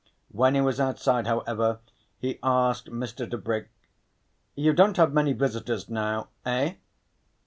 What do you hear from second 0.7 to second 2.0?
outside, however,